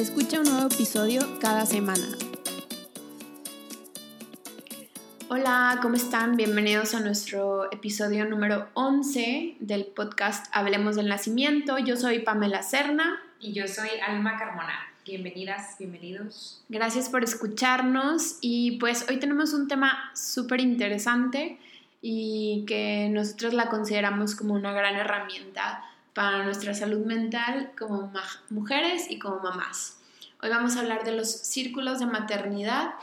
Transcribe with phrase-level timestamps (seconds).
[0.00, 2.06] Escucha un nuevo episodio cada semana.
[5.28, 6.38] Hola, ¿cómo están?
[6.38, 11.76] Bienvenidos a nuestro episodio número 11 del podcast Hablemos del Nacimiento.
[11.76, 13.20] Yo soy Pamela Serna.
[13.40, 14.72] Y yo soy Alma Carmona.
[15.04, 16.64] Bienvenidas, bienvenidos.
[16.70, 21.58] Gracias por escucharnos y pues hoy tenemos un tema súper interesante
[22.00, 28.12] y que nosotros la consideramos como una gran herramienta para nuestra salud mental como
[28.50, 29.98] mujeres y como mamás.
[30.42, 32.94] Hoy vamos a hablar de los círculos de maternidad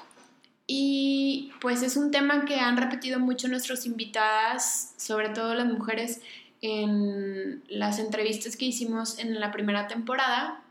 [0.66, 6.22] y pues es un tema que han repetido mucho nuestras invitadas, sobre todo las mujeres,
[6.62, 10.62] en las entrevistas que hicimos en la primera temporada,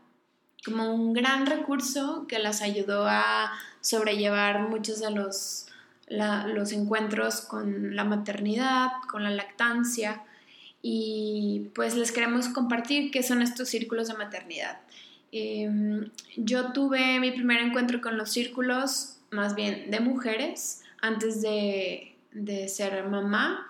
[0.65, 5.63] como un gran recurso que las ayudó a sobrellevar muchos de los
[6.09, 10.23] los encuentros con la maternidad, con la lactancia
[10.81, 14.79] y pues les queremos compartir qué son estos círculos de maternidad.
[15.31, 22.15] Em, yo tuve mi primer encuentro con los círculos más bien de mujeres antes de,
[22.31, 23.67] de ser mamá,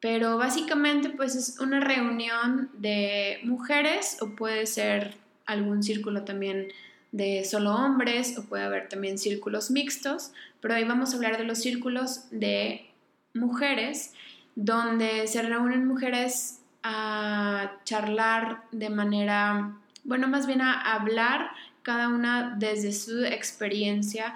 [0.00, 6.68] pero básicamente pues es una reunión de mujeres o puede ser algún círculo también
[7.12, 11.44] de solo hombres o puede haber también círculos mixtos, pero hoy vamos a hablar de
[11.44, 12.86] los círculos de
[13.34, 14.14] mujeres,
[14.56, 21.50] donde se reúnen mujeres a charlar de manera, bueno, más bien a hablar
[21.82, 24.34] cada una desde su experiencia,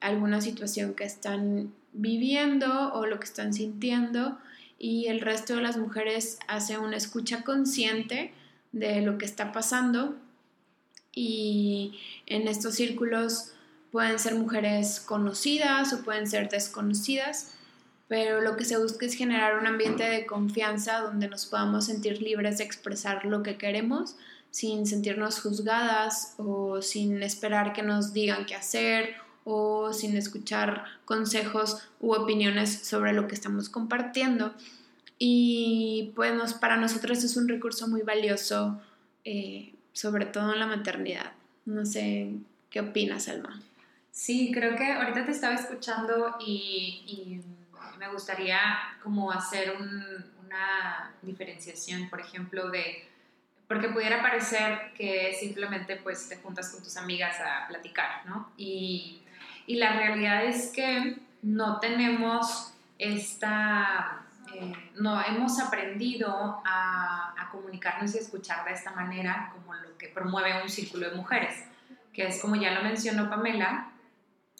[0.00, 4.38] alguna situación que están viviendo o lo que están sintiendo
[4.78, 8.32] y el resto de las mujeres hace una escucha consciente
[8.70, 10.16] de lo que está pasando.
[11.12, 13.52] Y en estos círculos
[13.90, 17.54] pueden ser mujeres conocidas o pueden ser desconocidas,
[18.08, 22.20] pero lo que se busca es generar un ambiente de confianza donde nos podamos sentir
[22.22, 24.16] libres de expresar lo que queremos
[24.50, 29.14] sin sentirnos juzgadas o sin esperar que nos digan qué hacer
[29.44, 34.54] o sin escuchar consejos u opiniones sobre lo que estamos compartiendo.
[35.18, 38.80] Y pues para nosotros es un recurso muy valioso
[39.24, 41.32] eh, sobre todo en la maternidad.
[41.66, 42.30] No sé,
[42.70, 43.60] ¿qué opinas, Alma?
[44.12, 47.40] Sí, creo que ahorita te estaba escuchando y,
[47.98, 48.60] me gustaría
[49.02, 53.08] como hacer una diferenciación, por ejemplo, de,
[53.66, 58.52] porque pudiera parecer que simplemente pues te juntas con tus amigas a platicar, ¿no?
[58.56, 59.22] Y,
[59.66, 68.18] y la realidad es que no tenemos esta eh, no hemos aprendido a, comunicarnos y
[68.18, 71.64] escuchar de esta manera como lo que promueve un círculo de mujeres,
[72.12, 73.90] que es como ya lo mencionó Pamela,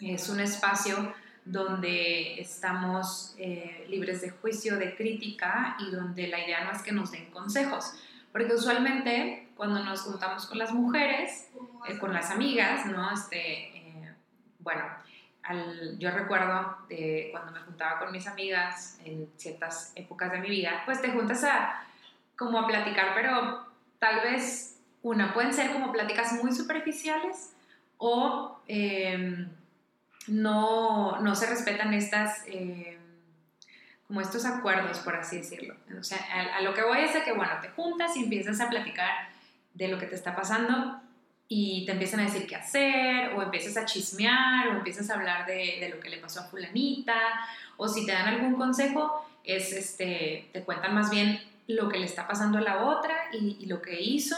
[0.01, 1.15] es un espacio
[1.51, 6.93] donde estamos eh, libres de juicio, de crítica y donde la idea no es que
[6.93, 7.95] nos den consejos,
[8.33, 11.49] porque usualmente cuando nos juntamos con las mujeres,
[11.89, 13.11] eh, con las amigas, ¿no?
[13.11, 14.15] Este,
[14.59, 14.83] bueno,
[15.99, 20.83] yo recuerdo de cuando me juntaba con mis amigas en ciertas épocas de mi vida,
[20.85, 21.85] pues te juntas a
[22.37, 23.67] como a platicar, pero
[23.99, 27.55] tal vez una, pueden ser como pláticas muy superficiales
[27.97, 29.49] o em,
[30.27, 32.99] no, no, se respetan estas, em,
[34.07, 35.77] como estos acuerdos, por así decirlo.
[35.99, 36.19] O sea,
[36.57, 39.29] a, lo que voy es a que, bueno, te juntas y empiezas a platicar
[39.75, 41.01] de lo que te está pasando
[41.47, 45.47] y te empiezan a decir qué hacer, o empiezas a chismear, o empiezas a hablar
[45.47, 47.19] de, de, lo que le pasó a fulanita,
[47.77, 52.05] o si te dan algún consejo, es este, te cuentan más bien lo que le
[52.05, 54.37] está pasando a la otra y lo que hizo,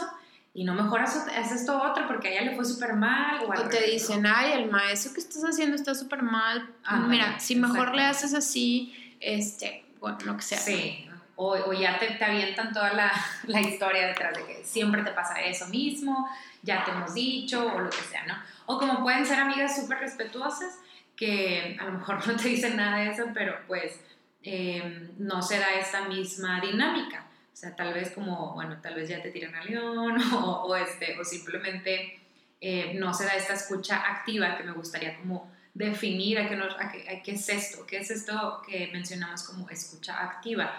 [0.53, 3.39] y no mejoras, haces esto otro porque a ella le fue súper mal.
[3.45, 6.69] O, te dicen, ay, el maestro que estás haciendo está súper mal.
[7.07, 10.57] Mira, si mejor le haces así, este, bueno, lo que sea.
[10.57, 13.11] Sí, o, o ya te, te, avientan toda la,
[13.47, 16.29] la historia detrás de que siempre te pasa eso mismo,
[16.61, 18.35] ya te hemos dicho o lo que sea, ¿no?
[18.65, 20.79] O como pueden ser amigas súper respetuosas
[21.15, 23.99] que a lo mejor no te dicen nada de eso, pero pues
[24.43, 27.25] em, no se da esta misma dinámica.
[27.53, 31.19] O sea, tal vez como, bueno, tal vez ya te tiran al león o, este,
[31.19, 32.19] o simplemente
[32.61, 37.21] eh, no se da esta escucha activa que me gustaría como definir a qué, a
[37.23, 40.73] qué, es esto, qué es esto que mencionamos como escucha activa.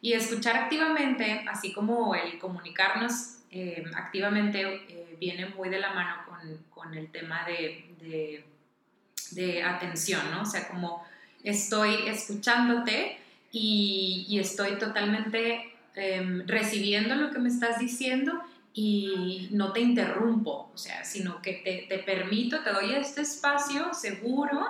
[0.00, 6.22] Y escuchar activamente, así como el comunicarnos eh, activamente, eh, viene muy de la mano
[6.26, 8.44] con, con el tema de,
[9.32, 10.42] de, atención, ¿no?
[10.42, 11.04] O sea, como
[11.42, 13.18] estoy escuchándote
[13.50, 18.40] y estoy totalmente em, recibiendo lo que me estás diciendo
[18.72, 23.92] y no te interrumpo, o sea, sino que te, te, permito, te doy este espacio
[23.92, 24.66] seguro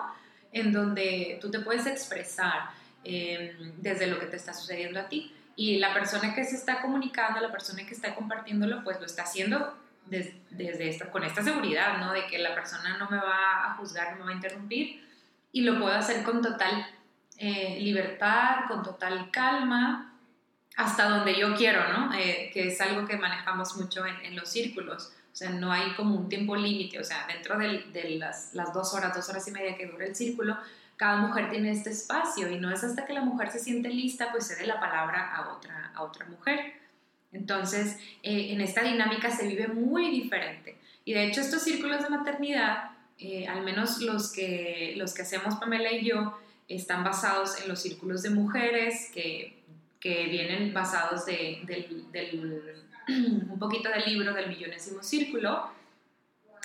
[0.53, 2.71] en donde tú te puedes expresar
[3.05, 5.33] eh, desde lo que te está sucediendo a ti.
[5.57, 9.25] Y la persona que se está comunicando, la persona que está compartiéndolo, pues lo está
[9.25, 9.77] haciendo
[10.07, 12.13] desde esta, con esta seguridad, ¿no?
[12.13, 15.03] De que la persona no me va a juzgar, no me va a interrumpir
[15.53, 16.87] y lo puedo hacer con total
[17.37, 20.15] eh, libertad, con total calma,
[20.79, 22.15] hasta donde yo quiero, ¿no?
[22.15, 25.13] Eh, que es algo que manejamos mucho en, en, los círculos.
[25.33, 28.95] O sea, no hay como un tiempo límite, o sea, dentro de, las, las, dos
[28.95, 30.57] horas, dos horas y media que dura el círculo,
[30.97, 34.31] cada mujer tiene este espacio y no es hasta que la mujer se siente lista,
[34.31, 36.75] pues cede la palabra a otra, a otra mujer.
[37.33, 40.79] Entonces, eh, en esta dinámica se vive muy diferente.
[41.05, 45.57] Y de hecho, estos círculos de maternidad, eh, al menos los que, los que hacemos
[45.57, 46.39] Pamela y yo,
[46.69, 49.58] están basados en los círculos de mujeres que
[50.01, 52.85] que vienen basados de, del,
[53.51, 55.71] un poquito del libro del millonésimo círculo,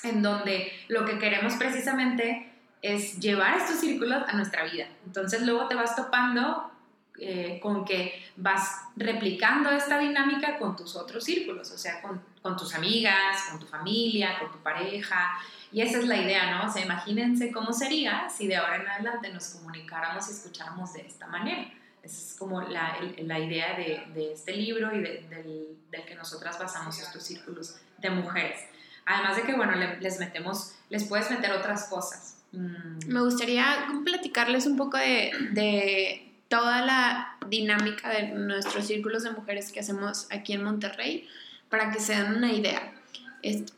[0.03, 2.51] en donde lo que queremos precisamente
[2.81, 4.87] es llevar estos círculos a nuestra vida.
[5.05, 6.69] Entonces luego te vas topando
[7.17, 12.57] eh, con que vas replicando esta dinámica con tus otros círculos, o sea, con, con,
[12.57, 15.31] tus amigas, con tu familia, con tu pareja.
[15.71, 16.67] Y esa es la idea, ¿no?
[16.67, 21.01] O sea, imagínense cómo sería si de ahora en adelante nos comunicáramos y escucháramos de
[21.01, 21.71] esta manera.
[22.03, 26.59] Esa es como la, la idea de, de, este libro y del, del, que nosotras
[26.59, 28.59] basamos estos círculos de mujeres.
[29.05, 32.37] Además de que, bueno, les metemos, les puedes meter otras cosas.
[32.51, 33.07] Mm.
[33.07, 39.71] Me gustaría platicarles un poco de, de toda la dinámica de nuestros círculos de mujeres
[39.71, 41.27] que hacemos aquí en Monterrey
[41.69, 42.92] para que se den una idea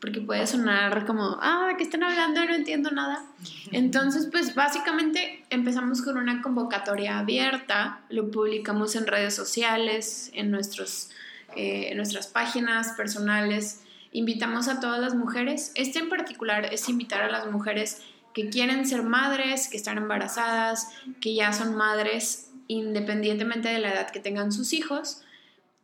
[0.00, 2.44] porque puede sonar como, ah, ¿qué están hablando?
[2.44, 3.24] No entiendo nada.
[3.72, 11.10] Entonces, pues básicamente empezamos con una convocatoria abierta, lo publicamos en redes sociales, en, nuestros,
[11.56, 13.82] eh, en nuestras páginas personales,
[14.12, 15.72] invitamos a todas las mujeres.
[15.74, 18.02] Este en particular es invitar a las mujeres
[18.34, 20.90] que quieren ser madres, que están embarazadas,
[21.20, 25.22] que ya son madres independientemente de la edad que tengan sus hijos.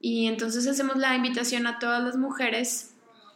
[0.01, 2.92] Y entonces hacemos la invitación a todas las mujeres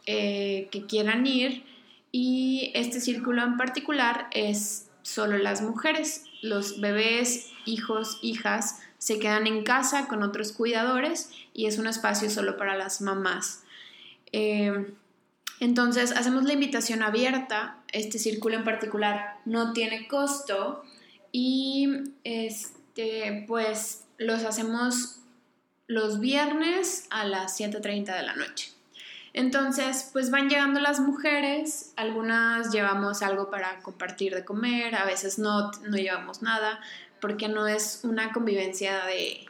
[0.07, 1.63] eh, que quieran ir
[2.11, 6.23] y este círculo en particular es solo las mujeres.
[6.41, 12.29] Los bebés, hijos, hijas se quedan en casa con otros cuidadores y es un espacio
[12.29, 13.63] solo para las mamás.
[14.31, 14.93] Eh,
[15.59, 20.83] entonces hacemos la invitación abierta, este círculo en particular no tiene costo
[21.31, 21.89] y
[22.23, 25.19] este, pues los hacemos
[25.87, 28.76] los viernes a las 7.30 de la noche.
[29.37, 35.37] Entonces, pues van llegando las mujeres, algunas llevamos algo para compartir de comer, a veces
[35.37, 36.79] no, no llevamos nada,
[37.21, 39.45] porque no es una convivencia de,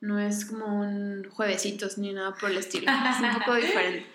[0.00, 4.06] no es como un juevesitos ni nada por el estilo, es un poco diferente.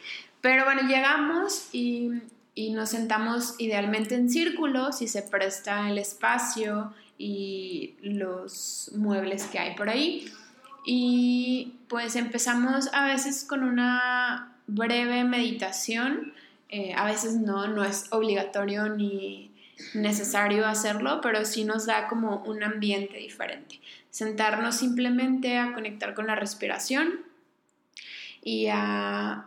[0.41, 2.09] Pero bueno, llegamos y,
[2.55, 9.59] y nos sentamos idealmente en círculo, si se presta el espacio y los muebles que
[9.59, 10.25] hay por ahí.
[10.87, 16.33] Y pues empezamos a veces con una breve meditación.
[16.69, 19.51] Eh, a veces no, no es obligatorio ni
[19.93, 23.79] necesario hacerlo, pero sí nos da como un ambiente diferente.
[24.09, 27.21] Sentarnos simplemente a conectar con la respiración
[28.41, 29.45] y a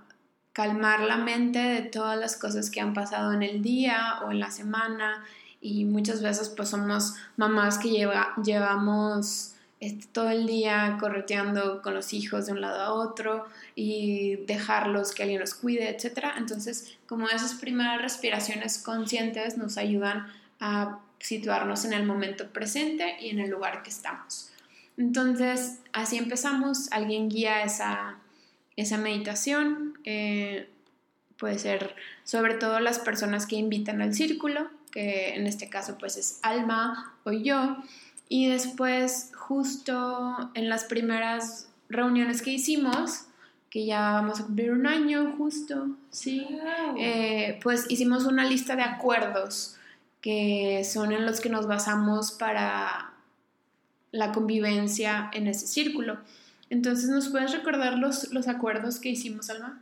[0.52, 4.40] calmar la mente de todas las cosas que han pasado en el día o en
[4.40, 5.25] la semana
[5.61, 11.95] y muchas veces pues somos mamás que lleva, llevamos este, todo el día correteando con
[11.95, 16.28] los hijos de un lado a otro y dejarlos que alguien los cuide, etc.
[16.38, 20.28] Entonces, como esas primeras respiraciones conscientes nos ayudan
[20.61, 24.50] a situarnos en el momento presente y en el lugar que estamos.
[24.97, 28.16] Entonces, así empezamos, alguien guía esa,
[28.76, 30.71] esa meditación, eh,
[31.37, 36.16] puede ser sobre todo las personas que invitan al círculo, que en este caso pues
[36.16, 37.76] es Alma o yo,
[38.28, 43.26] y después, justo en las primeras reuniones que hicimos,
[43.71, 46.47] que ya vamos a cumplir un año justo, ¿sí?
[46.99, 49.76] Eh, pues hicimos una lista de acuerdos
[50.21, 53.12] que son en los que nos basamos para
[54.11, 56.18] la convivencia en ese círculo.
[56.68, 59.80] Entonces, ¿nos puedes recordar los, los acuerdos que hicimos, Alma?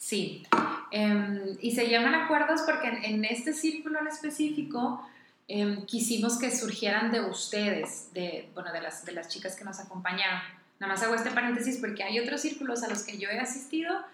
[0.00, 0.42] Sí,
[0.90, 5.06] em, y se llaman acuerdos porque en, en este círculo en específico
[5.46, 9.78] Em, quisimos que surgieran de ustedes, de, bueno, de las, de las chicas que nos
[9.78, 10.40] acompañaron.
[10.80, 14.04] Nada más hago este paréntesis porque hay otros círculos a los que yo he asistido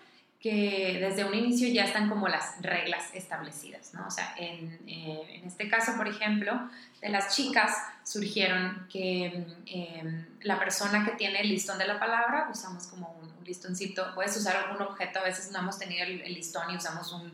[0.41, 4.07] que desde un inicio ya están como las reglas establecidas, ¿no?
[4.07, 6.71] O sea, en, eh, en este caso, por ejemplo,
[7.03, 12.49] de las chicas surgieron que em, la persona que tiene el listón de la palabra,
[12.51, 16.71] usamos como un, listoncito, puedes usar algún objeto, a veces no hemos tenido el, listón
[16.71, 17.33] y usamos un,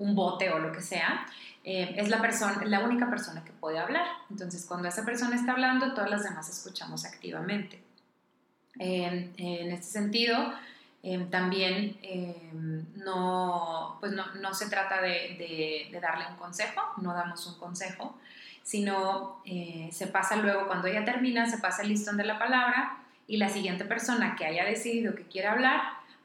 [0.00, 1.26] un, bote o lo que sea,
[1.62, 4.06] eh, es la, persona, la única persona que puede hablar.
[4.30, 7.82] Entonces, cuando esa persona está hablando, todas las demás escuchamos activamente.
[8.78, 10.52] en este sentido,
[11.02, 17.46] Em, también em, no, pues no, no, se trata de, darle un consejo, no damos
[17.46, 18.18] un consejo,
[18.62, 22.98] sino eh, se pasa luego, cuando ella termina, se pasa el listón de la palabra
[23.26, 25.80] y la siguiente persona que haya decidido que quiere hablar,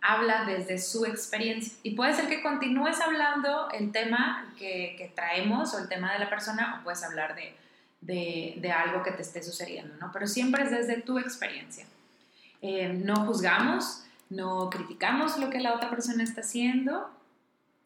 [0.07, 1.73] habla desde su experiencia.
[1.83, 6.19] Y puede ser que continúes hablando el tema que, que traemos o el tema de
[6.19, 7.55] la persona o puedes hablar de,
[8.01, 10.11] de, algo que te esté sucediendo, ¿no?
[10.11, 11.85] Pero siempre es desde tu experiencia.
[12.61, 17.09] Em, no juzgamos, no criticamos lo que la otra persona está haciendo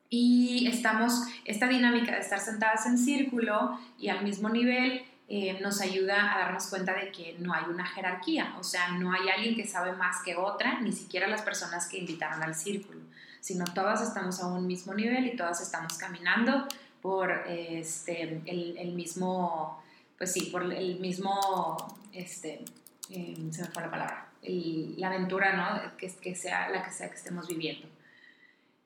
[0.09, 5.79] y estamos, esta dinámica de estar sentadas en círculo y al mismo nivel eh, nos
[5.79, 9.55] ayuda a darnos cuenta de que no hay una jerarquía, o sea, no hay alguien
[9.55, 12.99] que sabe más que otra, ni siquiera las personas que invitaron al círculo,
[13.39, 16.67] sino todas estamos a un mismo nivel y todas estamos caminando
[16.99, 19.83] por este, el, mismo,
[20.17, 21.77] pues sí, por el mismo,
[22.11, 22.65] este,
[23.11, 25.95] eh, se me fue la palabra, la aventura, ¿no?
[25.95, 27.87] Que, sea la que sea que estemos viviendo.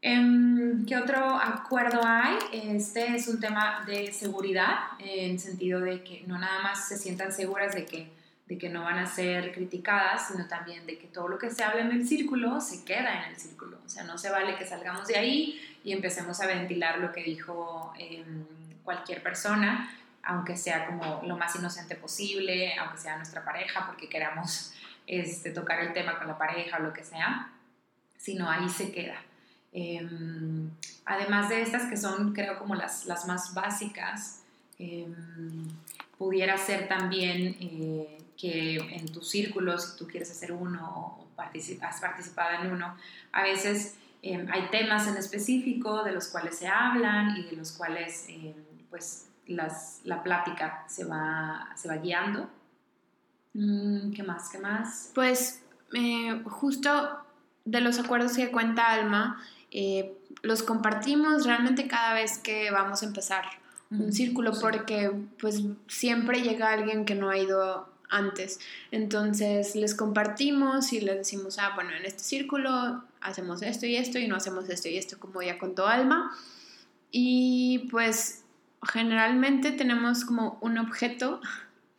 [0.06, 2.38] Em, ¿Qué otro acuerdo hay?
[2.52, 7.32] Este es un tema de seguridad, en sentido de que no nada más se sientan
[7.32, 8.12] seguras de que,
[8.46, 11.64] de que no van a ser criticadas, sino también de que todo lo que se
[11.64, 13.80] habla en el círculo se queda en el círculo.
[13.86, 17.24] O sea, no se vale que salgamos de ahí y empecemos a ventilar lo que
[17.24, 18.46] dijo em,
[18.84, 19.90] cualquier persona,
[20.22, 24.74] aunque sea como lo más inocente posible, aunque sea nuestra pareja, porque queramos
[25.08, 27.54] este, tocar el tema con la pareja o lo que sea,
[28.18, 29.16] sino ahí se queda.
[29.74, 30.70] Em,
[31.06, 34.44] además de estas que son, creo, como las, las más básicas,
[34.80, 35.68] em,
[36.18, 41.28] pudiera ser también eh, que en tu círculo, si tú quieres hacer uno o
[41.82, 42.96] has participado en uno,
[43.32, 47.72] a veces em, hay temas en específico de los cuales se hablan y de los
[47.74, 48.28] cuales
[48.90, 52.48] pues las, la plática se va, se va guiando
[53.54, 54.50] Mm, ¿Qué más?
[54.50, 55.12] ¿Qué más?
[55.14, 55.62] Pues
[55.94, 57.20] eh, justo
[57.66, 59.42] de los acuerdos que cuenta Alma,
[59.74, 63.44] eh, los compartimos realmente cada vez que vamos a empezar
[63.90, 68.60] un círculo porque pues siempre llega alguien que no ha ido antes.
[68.92, 74.18] Entonces les compartimos y les decimos, ah, bueno, en este círculo hacemos esto y esto
[74.18, 76.36] y no hacemos esto y esto, como ya contó Alma.
[77.12, 78.44] Y pues
[78.82, 81.40] generalmente tenemos como un objeto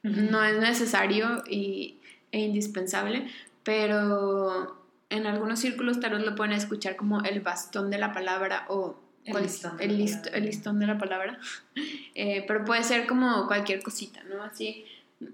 [0.04, 1.96] no es necesario y,
[2.30, 3.26] e indispensable,
[3.62, 4.83] pero
[5.14, 8.98] en algunos círculos tal vez lo pueden escuchar como el bastón de la palabra o
[9.24, 11.38] el, listón, de el, el listón de la palabra,
[12.14, 14.42] eh, pero puede ser como cualquier cosita, ¿no?
[14.42, 14.84] Así,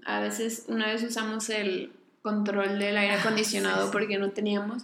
[0.05, 4.83] a veces una vez usamos el control del aire acondicionado porque no teníamos.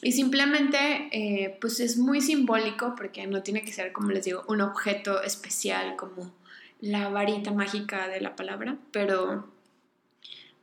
[0.00, 4.44] Y simplemente, eh, pues es muy simbólico porque no tiene que ser, como les digo,
[4.46, 6.32] un objeto especial como
[6.80, 9.48] la varita mágica de la palabra, pero,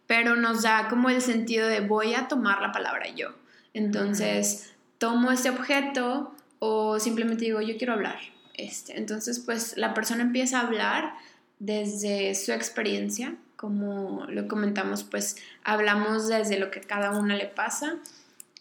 [0.08, 3.34] pero nos da como el sentido de voy a tomar la palabra yo.
[3.76, 8.20] Entonces, tomo este objeto o simplemente digo, yo quiero hablar.
[8.54, 11.14] Este, entonces, pues la persona empieza a hablar
[11.60, 17.98] desde su experiencia, como lo comentamos, pues hablamos desde lo que cada una le pasa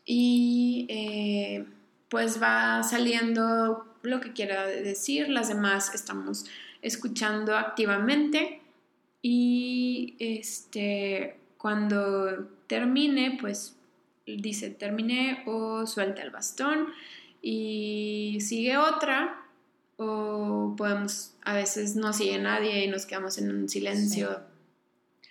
[0.05, 1.65] y eh,
[2.09, 6.47] pues va saliendo lo que quiera decir, las demás estamos
[6.83, 8.61] escuchando activamente
[9.23, 13.77] y este, cuando termine, pues
[14.27, 16.89] dice terminé o suelta el bastón
[17.43, 19.45] y sigue otra
[19.97, 24.41] o podemos, a veces no sigue nadie y nos quedamos en un silencio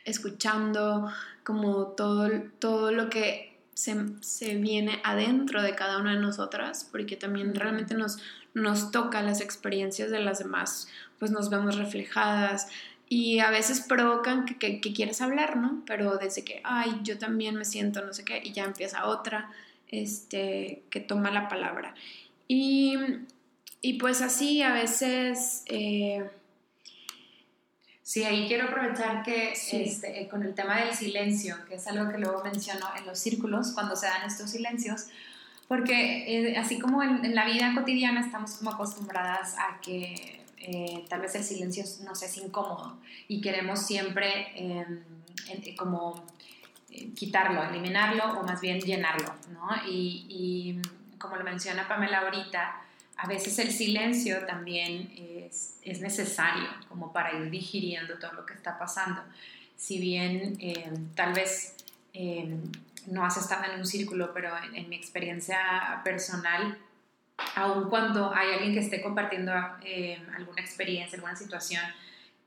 [0.06, 1.12] escuchando
[1.44, 7.16] como todo, todo lo que se, se, viene adentro de cada una de nosotras, porque
[7.16, 8.20] también realmente nos,
[8.54, 10.88] nos toca las experiencias de las demás,
[11.20, 12.68] pues nos vemos reflejadas
[13.16, 15.84] y a veces provocan que, que, quieres hablar, ¿no?
[15.86, 19.52] Pero desde que, ay, yo también me siento, no sé qué, y ya empieza otra
[19.90, 21.94] este, que toma la palabra.
[22.48, 22.98] Y,
[23.82, 25.62] y pues así a veces...
[25.68, 26.28] Eh,
[28.06, 32.12] Sí, ahí quiero aprovechar que este, eh, con el tema del silencio, que es algo
[32.12, 35.06] que luego menciono en los círculos, cuando se dan estos silencios,
[35.70, 41.22] porque eh, así como en, la vida cotidiana estamos como acostumbradas a que eh, tal
[41.22, 45.04] vez el silencio nos es incómodo y queremos siempre em,
[45.76, 46.26] como
[47.16, 49.70] quitarlo, eliminarlo o más bien llenarlo, ¿no?
[49.88, 50.82] Y, y
[51.18, 52.84] como lo menciona Pamela ahorita,
[53.18, 58.54] a veces el silencio también es, es necesario como para ir digiriendo todo lo que
[58.54, 59.22] está pasando.
[59.78, 61.76] Si bien eh, tal vez
[62.14, 62.58] eh,
[63.08, 66.78] no has estado en un círculo, pero en, mi experiencia personal,
[67.56, 69.52] aun cuando hay alguien que esté compartiendo
[69.84, 71.84] eh, alguna experiencia, alguna situación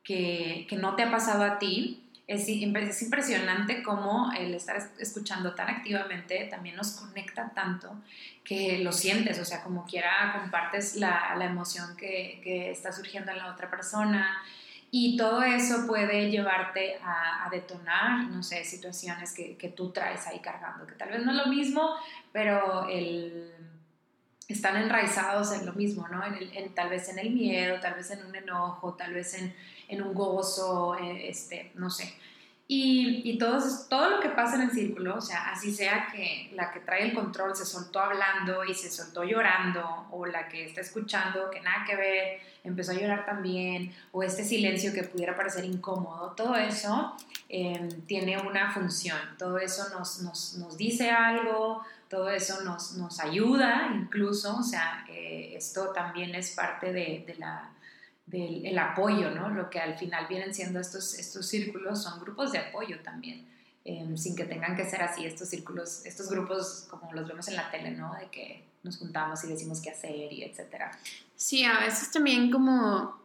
[0.03, 5.55] que, que, no te ha pasado a ti, es, es, impresionante cómo el estar escuchando
[5.55, 8.03] tan activamente también nos conecta tanto
[8.45, 13.33] que lo sientes, o sea, como quiera compartes la, la emoción que, que, está surgiendo
[13.33, 14.43] en la otra persona.
[14.93, 20.27] Y todo eso puede llevarte a, a detonar, no sé, situaciones que, que, tú traes
[20.29, 21.97] ahí cargando, que tal vez no es lo mismo,
[22.33, 23.53] pero el,
[24.49, 26.23] están enraizados en lo mismo, ¿no?
[26.25, 29.55] En tal vez en el miedo, tal vez en un enojo, tal vez en,
[29.89, 32.15] en un gozo, eh, este, no sé.
[32.69, 36.51] Y, y todo, todo lo que pasa en el círculo, o sea, así sea que
[36.53, 40.67] la que trae el control se soltó hablando y se soltó llorando, o la que
[40.67, 45.37] está escuchando que nada que ver, empezó a llorar también, o este silencio que pudiera
[45.37, 47.15] parecer incómodo, todo eso
[47.49, 53.21] eh, tiene una función, todo eso nos, nos, nos, dice algo, todo eso nos, nos
[53.21, 57.71] ayuda incluso, o sea, eh, esto también es parte de, de la
[58.27, 59.49] del el apoyo, ¿no?
[59.51, 63.47] Lo que al final vienen siendo estos, estos círculos son grupos de apoyo también,
[63.85, 67.57] em, sin que tengan que ser así estos círculos, estos grupos como los vemos en
[67.57, 68.15] la tele, ¿no?
[68.15, 70.91] De que nos juntamos y decimos qué hacer y etcétera.
[71.37, 73.17] Sí, a veces también como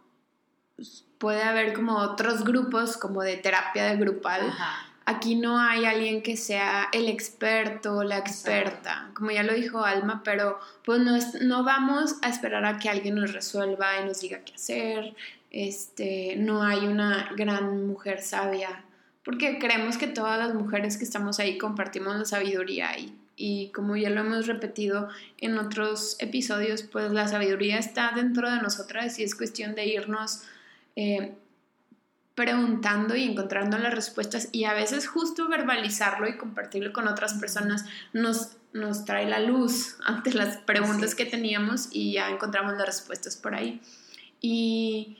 [1.17, 4.50] puede haber como otros grupos como de terapia de grupal.
[4.50, 9.53] Ajá aquí no hay alguien que sea el experto o la experta, como ya lo
[9.53, 14.05] dijo Alma, pero pues no, no vamos a esperar a que alguien nos resuelva y
[14.05, 15.15] nos diga qué hacer,
[15.50, 18.84] este, no hay una gran mujer sabia,
[19.24, 23.98] porque creemos que todas las mujeres que estamos ahí compartimos la sabiduría y, y como
[23.98, 29.24] ya lo hemos repetido en otros episodios, pues la sabiduría está dentro de nosotras y
[29.24, 30.43] es cuestión de irnos
[30.96, 31.34] eh,
[32.41, 37.86] preguntando y encontrando las respuestas y a veces justo verbalizarlo y compartirlo con otras personas
[38.13, 43.38] nos, nos trae la luz ante las preguntas que teníamos y ya encontramos las respuestas
[43.38, 43.80] por ahí.
[44.41, 45.19] Y,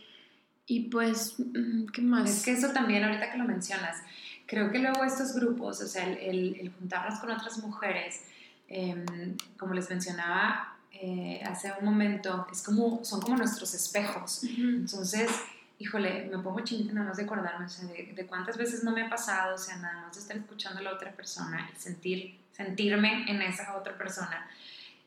[0.66, 2.28] y pues, mm, ¿qué más?
[2.28, 3.98] Es que eso también, ahorita que lo mencionas,
[4.48, 8.22] creo que luego estos grupos, o sea, el, el, juntarnos con otras mujeres,
[8.68, 14.44] em, como les mencionaba eh, hace un momento, es como, son como nuestros espejos.
[14.44, 15.30] Entonces,
[15.82, 19.02] híjole, me pongo chinita nada más de acordarme, o sea, de, cuántas veces no me
[19.04, 22.40] ha pasado, o sea, nada más de estar escuchando a la otra persona y sentir,
[22.52, 24.48] sentirme en esa otra persona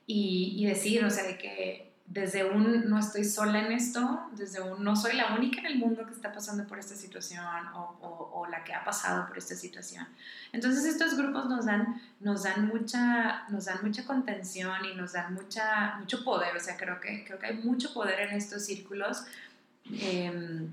[0.06, 4.60] y, y, decir, o sea, de que desde un no estoy sola en esto, desde
[4.60, 7.96] un no soy la única en el mundo que está pasando por esta situación o,
[8.02, 10.06] o, o, la que ha pasado por esta situación.
[10.52, 15.32] Entonces estos grupos nos dan, nos dan, mucha, nos dan mucha contención y nos dan
[15.32, 19.24] mucha, mucho poder, o sea, creo que, creo que hay mucho poder en estos círculos
[19.90, 20.68] Em,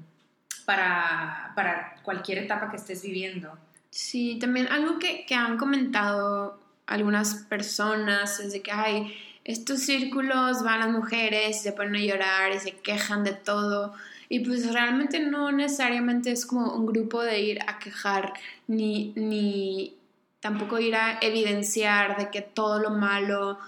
[0.65, 3.57] para, para, cualquier etapa que estés viviendo.
[3.89, 10.63] Sí, también algo que, que, han comentado algunas personas es de que, hay estos círculos
[10.63, 13.93] van las mujeres se ponen a llorar y se quejan de todo.
[14.29, 18.33] Y pues realmente no necesariamente es como un grupo de ir a quejar
[18.67, 19.95] ni, ni
[20.39, 23.59] tampoco ir a evidenciar de que todo lo malo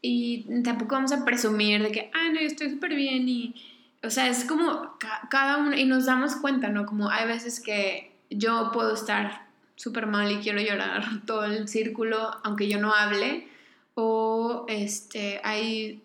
[0.00, 3.54] y tampoco vamos a presumir de que, ay, no, yo estoy súper bien y
[4.02, 4.96] o sea, es como
[5.30, 6.86] cada uno, y nos damos cuenta, ¿no?
[6.86, 12.38] Como hay veces que yo puedo estar súper mal y quiero llorar todo el círculo,
[12.44, 13.48] aunque yo no hable,
[13.94, 16.02] o este, hay,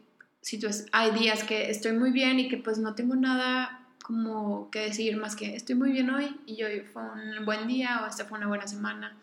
[0.92, 5.16] hay días que estoy muy bien y que pues no tengo nada como que decir
[5.18, 8.38] más que estoy muy bien hoy y yo fue un buen día o esta fue
[8.38, 9.16] una buena semana.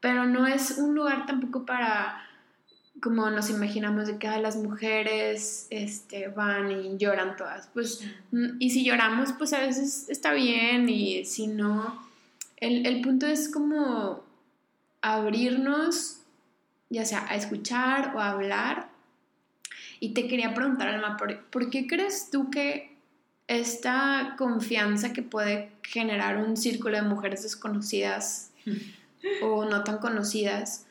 [0.00, 2.20] Pero no es un lugar tampoco para
[3.02, 7.68] como nos imaginamos de que las mujeres este, van y lloran todas.
[7.74, 8.00] Pues,
[8.60, 12.00] y si lloramos, pues a veces está bien y si no,
[12.58, 14.22] el, el punto es como
[15.00, 16.18] abrirnos,
[16.90, 18.88] ya sea a escuchar o a hablar.
[19.98, 22.96] Y te quería preguntar, Alma, ¿por, ¿por qué crees tú que
[23.48, 28.52] esta confianza que puede generar un círculo de mujeres desconocidas
[29.42, 30.86] o no tan conocidas,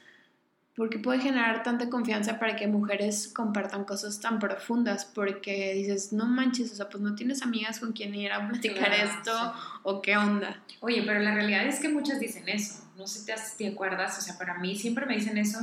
[0.75, 6.25] porque puede generar tanta confianza para que mujeres compartan cosas tan profundas, porque dices, no
[6.25, 9.53] manches, o sea, pues no tienes amigas con quien ir a platicar esto,
[9.83, 10.61] o qué onda.
[10.79, 14.17] Oye, pero la realidad es que muchas dicen eso, no sé si te, te acuerdas,
[14.17, 15.59] o sea, para mí siempre me dicen eso,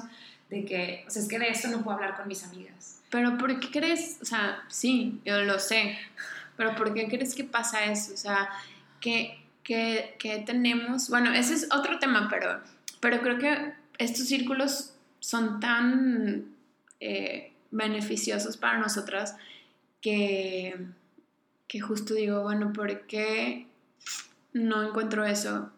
[0.51, 3.01] de que, o sea, es que de esto no puedo hablar con mis amigas.
[3.11, 4.19] Pero ¿por qué crees?
[4.21, 5.97] O sea, sí, yo lo sé,
[6.59, 8.13] pero ¿por qué crees que pasa eso?
[8.13, 8.51] O sea,
[9.01, 12.61] que, que, que tenemos, bueno, ese es otro tema, pero,
[13.01, 14.93] pero creo que estos círculos
[15.29, 16.47] son tan,
[17.01, 19.37] eh, beneficiosos para nosotras
[20.01, 20.75] que,
[21.67, 23.67] que justo digo, bueno, ¿por qué
[24.55, 25.71] no encuentro eso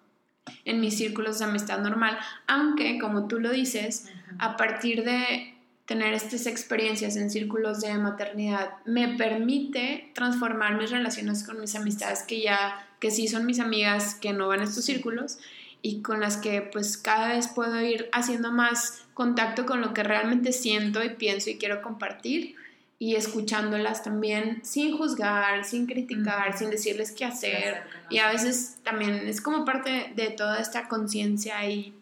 [0.64, 2.16] en mis círculos de amistad normal?
[2.46, 4.08] Aunque, como tú lo dices,
[4.38, 5.52] a partir de
[5.84, 12.22] tener estas experiencias en círculos de maternidad me permite transformar mis relaciones con mis amistades
[12.22, 15.40] que ya, que sí son mis amigas que no van a estos círculos
[15.82, 20.02] y con las que pues cada vez puedo ir haciendo más contacto con lo que
[20.02, 22.56] realmente siento y pienso y quiero compartir
[22.98, 27.82] y escuchándolas también sin juzgar, sin criticar, sin decirles qué hacer.
[28.10, 31.94] Y a veces también es como parte de toda esta conciencia y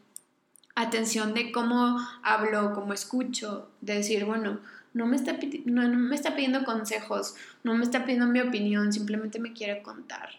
[0.74, 4.58] atención de cómo hablo, cómo escucho, de decir, bueno,
[4.92, 9.38] no me, está, no, me está pidiendo consejos, no me está pidiendo mi opinión, simplemente
[9.38, 10.30] me quiere contar.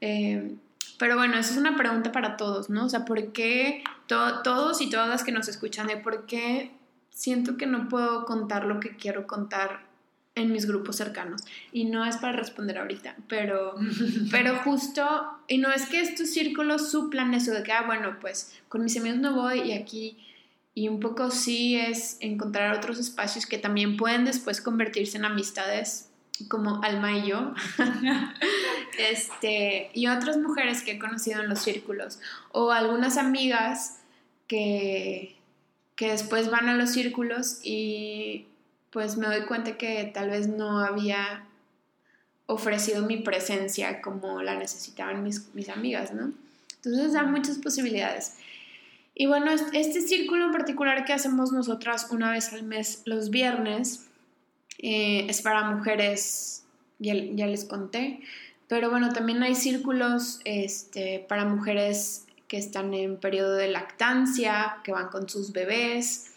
[0.00, 0.54] Eh,
[0.98, 2.86] pero bueno, esa es una pregunta para todos, ¿no?
[2.86, 6.72] O sea, ¿por qué todos y todas las que nos escuchan, de por qué
[7.10, 9.86] siento que no puedo contar lo que quiero contar
[10.34, 11.42] en mis grupos cercanos?
[11.72, 13.74] Y no es para responder ahorita, pero,
[14.30, 15.04] pero justo,
[15.48, 18.96] y no es que estos círculos suplan eso de que, ah, bueno, pues con mis
[18.96, 20.18] amigos no voy y aquí,
[20.74, 26.10] y un poco sí es encontrar otros espacios que también pueden después convertirse en amistades
[26.44, 27.54] como Alma y yo,
[28.98, 32.20] este, y otras mujeres que he conocido en los círculos,
[32.52, 33.98] o algunas amigas
[34.46, 35.36] que,
[35.96, 38.46] que después van a los círculos y
[38.90, 41.44] pues me doy cuenta que tal vez no había
[42.46, 46.32] ofrecido mi presencia como la necesitaban mis, mis amigas, ¿no?
[46.76, 48.36] Entonces da muchas posibilidades.
[49.14, 54.05] Y bueno, este círculo en particular que hacemos nosotras una vez al mes los viernes,
[54.78, 56.64] eh, es para mujeres,
[56.98, 58.20] ya, les conté,
[58.68, 64.92] pero bueno, también hay círculos este, para mujeres que están en periodo de lactancia, que
[64.92, 66.32] van con sus bebés,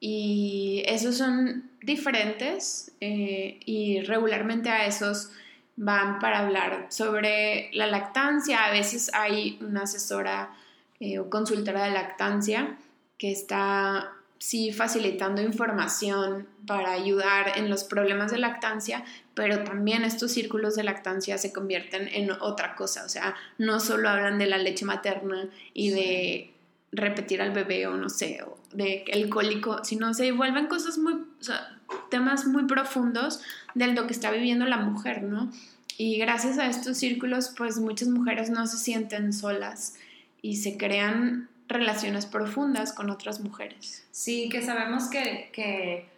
[0.00, 5.30] y esos son diferentes eh, y regularmente a esos
[5.76, 8.64] van para hablar sobre la lactancia.
[8.64, 10.54] A veces hay una asesora
[10.98, 12.76] eh, o consultora de lactancia
[13.16, 20.32] que está sí facilitando información para ayudar en los problemas de lactancia, pero también estos
[20.32, 24.58] círculos de lactancia se convierten en otra cosa, o sea, no solo hablan de la
[24.58, 26.50] leche materna y de
[26.90, 31.12] repetir al bebé o no sé, o de el cólico, sino se vuelven cosas muy,
[31.12, 31.78] o sea,
[32.10, 33.42] temas muy profundos
[33.76, 35.52] de lo que está viviendo la mujer, ¿no?
[35.98, 39.94] Y gracias a estos círculos, pues muchas mujeres no se sienten solas
[40.42, 44.06] y se crean relaciones profundas con otras mujeres.
[44.10, 46.08] Sí, que sabemos que, que,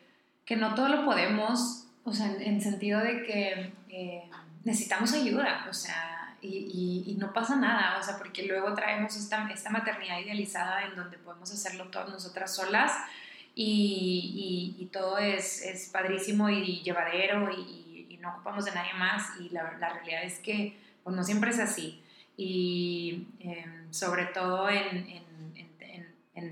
[0.44, 4.30] que no todo lo podemos, o sea, en, sentido de que eh,
[4.64, 9.48] necesitamos ayuda, o sea, y, y, no pasa nada, o sea, porque luego traemos esta,
[9.50, 12.92] esta maternidad idealizada en donde podemos hacerlo todas nosotras solas
[13.54, 19.50] y, y todo es, es, padrísimo y llevadero y, no ocupamos de nadie más y
[19.50, 22.02] la, la realidad es que pues no siempre es así
[22.38, 25.23] y em, sobre todo en, en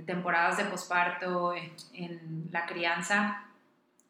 [0.07, 3.45] temporadas de posparto, en, la crianza,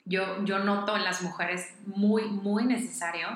[0.04, 3.28] yo, yo noto en las mujeres muy, muy necesario.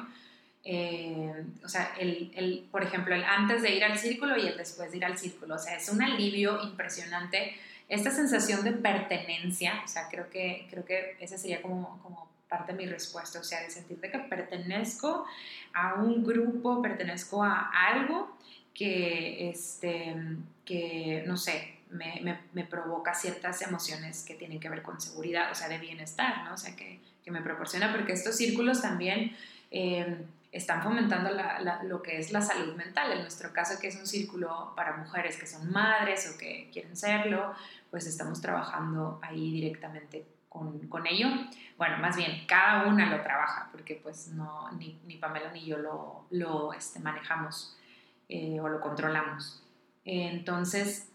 [0.64, 4.56] Eh, o sea, el, el, por ejemplo, el antes de ir al círculo y el
[4.56, 5.54] después de ir al círculo.
[5.54, 7.54] O sea, es un alivio impresionante.
[7.88, 12.72] Esta sensación de pertenencia, o sea, creo que, creo que esa sería como, como parte
[12.72, 15.24] de mi respuesta, o sea, de sentirte que pertenezco
[15.72, 18.36] a un grupo, pertenezco a algo
[18.74, 20.16] que, este,
[20.66, 25.54] que no sé, me, me, provoca ciertas emociones que tienen que ver con seguridad, o
[25.54, 26.54] sea, de bienestar, ¿no?
[26.54, 29.36] O sea, que, me proporciona, porque estos círculos también
[29.72, 31.30] em, están fomentando
[31.82, 33.10] lo que es la salud mental.
[33.10, 36.96] En nuestro caso, que es un círculo para mujeres que son madres o que quieren
[36.96, 37.52] serlo,
[37.90, 41.26] pues estamos trabajando ahí directamente con, con ello.
[41.76, 45.78] Bueno, más bien, cada una lo trabaja, porque pues no, ni, ni Pamela ni yo
[45.78, 47.76] lo, lo este, manejamos
[48.28, 49.65] eh, o lo controlamos.
[50.06, 51.08] Entonces,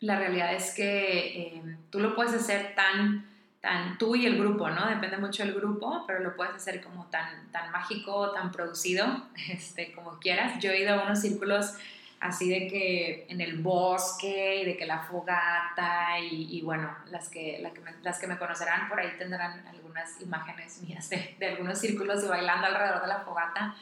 [0.00, 3.26] la realidad es que eh, tú lo puedes hacer tan,
[3.60, 4.88] tan, tú y el grupo, ¿no?
[4.88, 9.06] Depende mucho del grupo, pero lo puedes hacer como tan, tan mágico, tan producido,
[9.50, 10.58] este, como quieras.
[10.58, 11.74] Yo he ido a unos círculos
[12.18, 17.62] así de que en el bosque y de que la fogata y, bueno, las que,
[17.82, 22.22] me, las que me conocerán por ahí tendrán algunas imágenes mías de, de algunos círculos
[22.22, 23.74] de bailando alrededor de la fogata.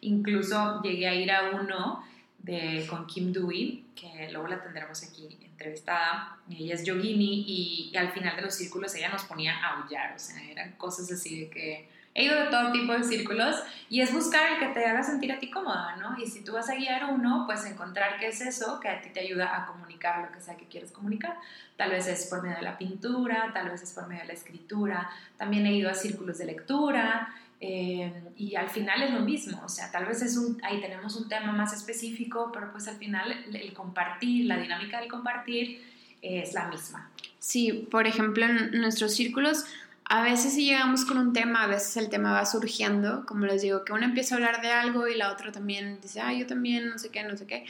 [0.00, 2.02] Incluso llegué a ir a uno
[2.46, 6.38] de, con Kim Dewey, que luego la tendremos aquí entrevistada.
[6.48, 10.18] Ella es yogini y, al final de los círculos ella nos ponía a aullar, o
[10.18, 13.56] sea, eran cosas así de que he ido de todo tipo de círculos
[13.90, 16.16] y es buscar el que te haga sentir a ti cómoda, ¿no?
[16.18, 19.10] Y si tú vas a guiar uno, pues encontrar qué es eso que a ti
[19.10, 21.36] te ayuda a comunicar lo que sea que quieres comunicar.
[21.76, 24.34] Tal vez es por medio de la pintura, tal vez es por medio de la
[24.34, 25.10] escritura.
[25.36, 27.34] También he ido a círculos de lectura.
[27.60, 31.16] Eh, y al final es lo mismo, o sea, tal vez es un, ahí tenemos
[31.16, 35.82] un tema más específico, pero pues al final el compartir, la dinámica del compartir
[36.20, 37.10] es la misma.
[37.38, 39.64] Sí, por ejemplo, en nuestros círculos,
[40.04, 43.62] a veces si llegamos con un tema, a veces el tema va surgiendo, como les
[43.62, 46.46] digo, que uno empieza a hablar de algo y la otra también dice, ah, yo
[46.46, 47.64] también, no sé qué, no sé qué.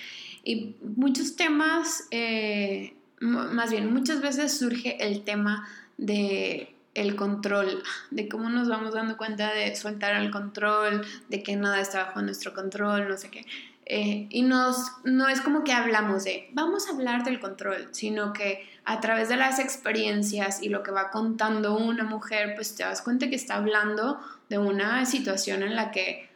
[0.45, 8.29] Y muchos temas, eh, más bien, muchas veces surge el tema de el control, de
[8.29, 12.55] cómo nos vamos dando cuenta de soltar el control, de que nada está bajo nuestro
[12.55, 13.45] control, no sé qué.
[13.85, 18.33] Eh, y nos, no es como que hablamos de, vamos a hablar del control, sino
[18.33, 22.83] que a través de las experiencias y lo que va contando una mujer, pues te
[22.83, 26.29] das cuenta que está hablando de una situación en la que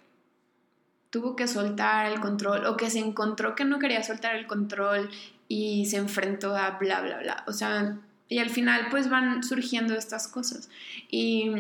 [1.09, 5.11] tuvo que soltar el control o que se encontró que no quería soltar el control
[5.49, 7.45] y se enfrentó a bla, bla, bla.
[7.49, 7.99] O sea,
[8.31, 10.71] y al final pues van surgiendo estas cosas.
[11.11, 11.51] Y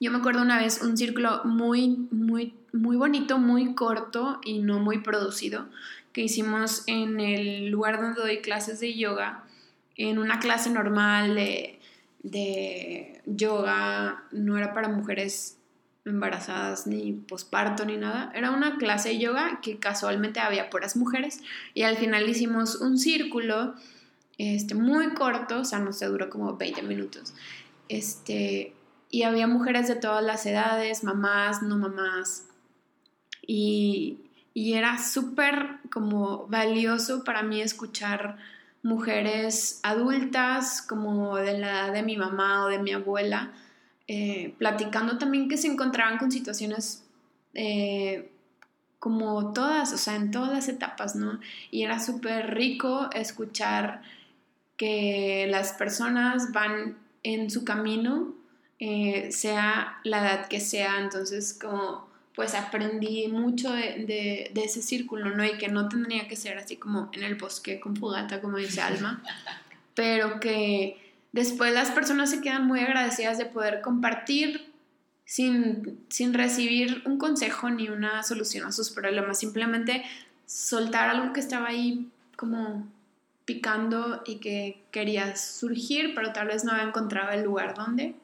[0.00, 4.80] yo me acuerdo una vez un círculo muy, muy, muy bonito, muy corto y no
[4.80, 5.68] muy producido
[6.12, 9.44] que hicimos en el lugar donde doy clases de yoga,
[9.96, 11.78] en una clase normal de,
[12.22, 15.58] de yoga, no era para mujeres
[16.04, 18.30] embarazadas ni posparto ni nada.
[18.34, 21.40] Era una clase de yoga que casualmente había puras mujeres
[21.74, 23.74] y al final hicimos un círculo
[24.42, 27.32] este, muy corto, o sea, no sé, duró como 20 minutos.
[27.88, 28.74] Este,
[29.08, 32.48] y había mujeres de todas las edades, mamás, no mamás.
[33.46, 34.18] Y,
[34.54, 38.36] y era súper como valioso para mí escuchar
[38.82, 43.52] mujeres adultas como de la edad de mi mamá o de mi abuela,
[44.08, 47.04] eh, platicando también que se encontraban con situaciones
[47.54, 48.32] eh,
[48.98, 51.38] como todas, o sea, en todas las etapas, ¿no?
[51.70, 54.02] Y era súper rico escuchar
[54.82, 58.34] que las personas van en su camino,
[58.80, 65.44] eh, sea la edad que sea, entonces como pues aprendí mucho de, ese círculo, ¿no?
[65.44, 68.80] Y que no tendría que ser así como en el bosque con fogata, como dice
[68.80, 69.22] Alma,
[69.94, 74.72] pero que después las personas se quedan muy agradecidas de poder compartir
[75.24, 80.02] sin, sin recibir un consejo ni una solución a sus problemas, simplemente
[80.44, 82.90] soltar algo que estaba ahí como
[83.44, 88.14] picando y que quería surgir, pero tal vez no encontraba el lugar donde,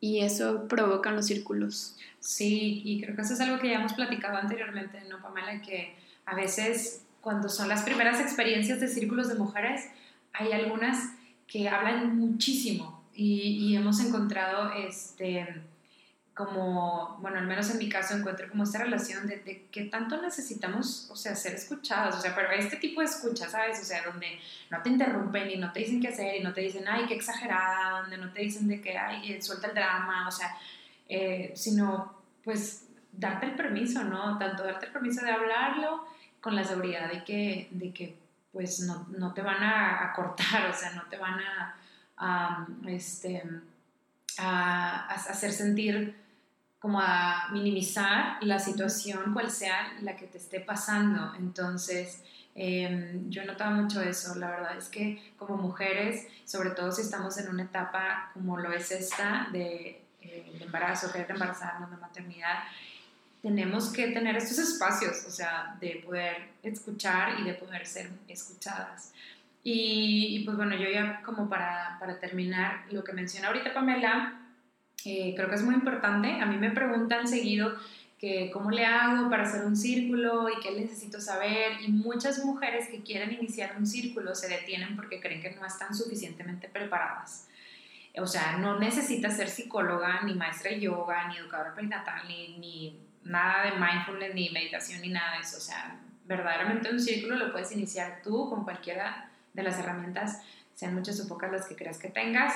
[0.00, 1.96] y eso provoca los círculos.
[2.20, 5.60] Sí, y creo que eso es algo que ya hemos platicado anteriormente, ¿no, Pamela?
[5.60, 9.86] Que a veces cuando son las primeras experiencias de círculos de mujeres,
[10.32, 11.12] hay algunas
[11.46, 15.62] que hablan muchísimo y, y hemos encontrado este,
[16.40, 20.20] como, bueno, al menos en mi caso encuentro como esta relación de, de que tanto
[20.20, 23.78] necesitamos, o sea, ser escuchadas, o sea, pero este tipo de escucha, ¿sabes?
[23.80, 24.38] O sea, donde
[24.70, 27.14] no te interrumpen y no te dicen qué hacer y no te dicen, ay, qué
[27.14, 30.56] exagerada, donde no te dicen de que, ay, eh, suelta el drama, o sea,
[31.08, 34.38] eh, sino, pues, darte el permiso, ¿no?
[34.38, 36.06] Tanto darte el permiso de hablarlo
[36.40, 38.16] con la seguridad de que, de que
[38.52, 41.76] pues, no, no te van a, cortar, o sea, no te van a
[42.86, 43.42] este,
[44.38, 46.19] a hacer sentir
[46.80, 51.34] como a minimizar la situación, cual sea la que te esté pasando.
[51.38, 52.22] Entonces,
[52.54, 54.34] em, yo he notado mucho eso.
[54.36, 58.72] La verdad es que como mujeres, sobre todo si estamos en una etapa como lo
[58.72, 62.60] es esta de, eh, embarazo, querer embarazarnos, de maternidad,
[63.42, 69.12] tenemos que tener estos espacios, o sea, de poder escuchar y de poder ser escuchadas.
[69.62, 74.39] Y, y pues bueno, yo ya como para, para terminar, lo que menciona ahorita Pamela,
[75.04, 76.40] eh, creo que es muy importante.
[76.40, 77.74] A mí me preguntan seguido
[78.18, 81.80] que cómo le hago para hacer un círculo y qué necesito saber.
[81.80, 85.94] Y muchas mujeres que quieren iniciar un círculo se detienen porque creen que no están
[85.94, 87.48] suficientemente preparadas.
[88.18, 93.00] O sea, no necesitas ser psicóloga, ni maestra de yoga, ni educadora perinatal, ni, ni
[93.24, 95.58] nada de mindfulness, ni meditación, ni nada de eso.
[95.58, 100.42] O sea, verdaderamente un círculo lo puedes iniciar tú con cualquiera de las herramientas,
[100.74, 102.54] sean muchas o pocas las que creas que tengas.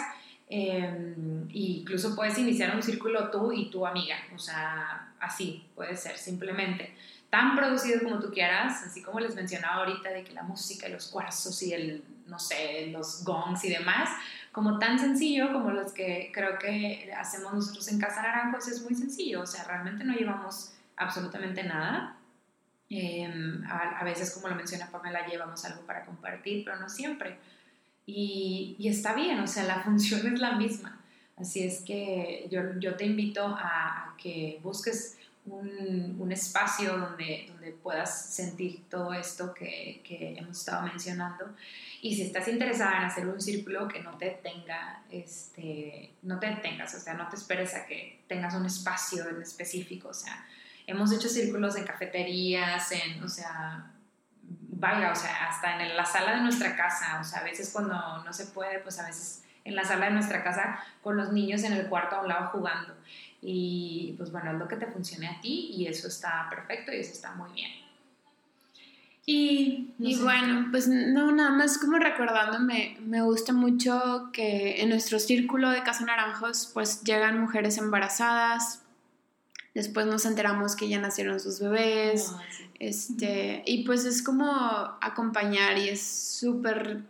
[0.48, 1.14] Eh,
[1.50, 6.94] incluso puedes iniciar un círculo tú y tu amiga, o sea, así puede ser, simplemente.
[7.30, 10.92] Tan producido como tú quieras, así como les mencionaba ahorita de que la música y
[10.92, 14.10] los cuarzos y el, no sé, los gongs y demás,
[14.52, 18.94] como tan sencillo como los que creo que hacemos nosotros en Casa Naranjos, es muy
[18.94, 22.16] sencillo, o sea, realmente no llevamos absolutamente nada.
[22.90, 27.38] Em, a, a veces, como lo menciona Pamela, llevamos algo para compartir, pero no siempre.
[28.06, 31.00] Y, está bien, o sea, la función es la misma.
[31.36, 37.72] Así es que yo, yo te invito a, que busques un, un, espacio donde, donde
[37.72, 41.54] puedas sentir todo esto que, que, hemos estado mencionando.
[42.00, 46.46] Y si estás interesada en hacer un círculo que no te tenga, este, no te
[46.46, 50.46] detengas, o sea, no te esperes a que tengas un espacio en específico, o sea,
[50.86, 53.90] hemos hecho círculos en cafeterías, en, o sea,
[54.84, 57.94] vaya, o sea, hasta en la sala de nuestra casa, o sea, a veces cuando
[58.22, 61.62] no se puede, pues a veces en la sala de nuestra casa con los niños
[61.62, 62.94] en el cuarto a un lado jugando.
[63.40, 66.96] Y pues bueno, es lo que te funcione a ti y eso está perfecto y
[66.96, 67.70] eso está muy bien.
[69.26, 75.18] Y, y bueno, pues no, nada más como recordándome, me gusta mucho que en nuestro
[75.18, 78.83] círculo de Casa Naranjos pues llegan mujeres embarazadas,
[79.74, 82.42] después nos enteramos que ya nacieron sus bebés, ah,
[82.78, 84.46] este, y pues es como
[85.00, 87.02] acompañar y es súper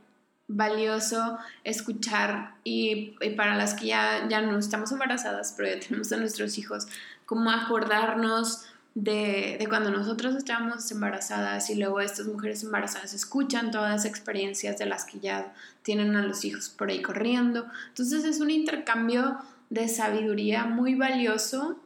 [0.47, 6.17] valioso escuchar y, para las que ya, ya no estamos embarazadas, pero ya tenemos a
[6.17, 6.87] nuestros hijos,
[7.27, 13.91] como acordarnos de, de, cuando nosotros estábamos embarazadas y luego estas mujeres embarazadas escuchan todas
[13.91, 17.67] las experiencias de las que ya tienen a los hijos por ahí corriendo.
[17.89, 21.77] Entonces es un intercambio de sabiduría muy valioso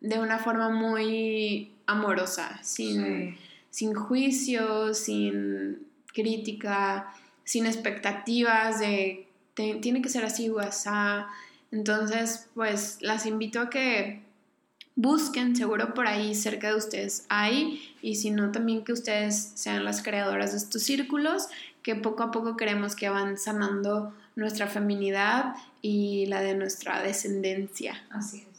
[0.00, 3.36] de una forma muy amorosa, sin,
[3.70, 7.12] sin juicio, sin crítica
[7.48, 10.90] sin expectativas de tiene que ser así o así.
[11.72, 14.20] Entonces, pues las invito a que
[14.96, 19.84] busquen, seguro por ahí cerca de ustedes hay, y si no, también que ustedes sean
[19.84, 21.48] las creadoras de estos círculos,
[21.82, 28.04] que poco a poco queremos que van sanando nuestra feminidad y la de nuestra descendencia.
[28.10, 28.57] Así es.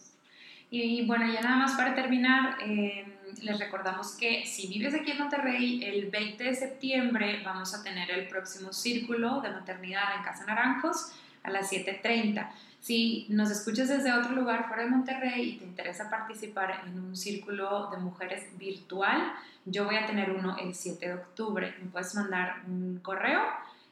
[0.71, 3.05] Y, bueno, ya nada más para terminar, eh,
[3.41, 8.11] les recordamos que si vives aquí en Monterrey, el 20 de septiembre vamos a tener
[8.11, 11.11] el próximo círculo de maternidad en Casa Naranjos
[11.43, 12.49] a las 7.30.
[12.79, 17.15] Si nos escuchas desde otro lugar fuera de Monterrey y te interesa participar en un
[17.15, 19.33] círculo de mujeres virtual,
[19.65, 21.75] yo voy a tener uno el 7 de octubre.
[21.81, 23.41] Me puedes mandar un correo.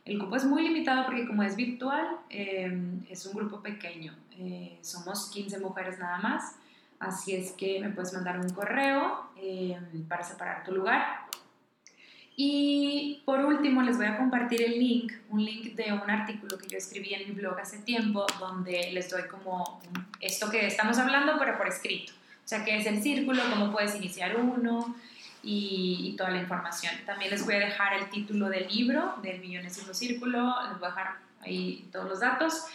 [0.06, 2.72] El cupo es muy limitado porque como es virtual, eh,
[3.10, 4.14] es un grupo pequeño.
[4.40, 6.56] Eh, somos 15 mujeres nada más.
[7.00, 11.28] Así es que me puedes mandar un correo eh, para separar tu lugar.
[12.36, 16.68] Y por último les voy a compartir el link, un link de un artículo que
[16.68, 19.82] yo escribí en mi blog hace tiempo, donde les doy como
[20.20, 22.14] esto que estamos hablando, pero por escrito.
[22.14, 24.96] O sea, qué es el círculo, cómo puedes iniciar uno
[25.42, 26.94] y, toda la información.
[27.06, 30.90] También les voy a dejar el título del libro, del Millonésimo Círculo, les voy a
[30.90, 32.66] dejar ahí todos los datos.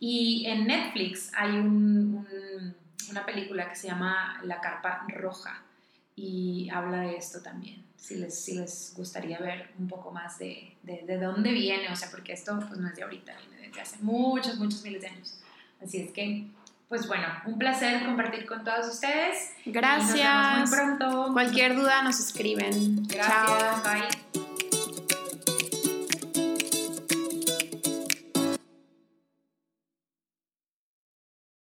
[0.00, 2.74] Y en Netflix hay un
[3.10, 5.62] una película que se llama La Carpa Roja
[6.14, 7.84] y habla de esto también.
[7.96, 12.10] Si les, si les gustaría ver un poco más de, de, dónde viene, o sea,
[12.10, 15.40] porque esto pues, no es de ahorita, viene desde hace muchos, muchos miles de años.
[15.82, 16.46] Así es que,
[16.88, 19.50] pues bueno, un placer compartir con todos ustedes.
[19.66, 20.08] Gracias.
[20.08, 21.32] nos vemos muy pronto.
[21.32, 23.06] Cualquier duda nos escriben.
[23.08, 23.82] Gracias.
[23.82, 24.45] Bye.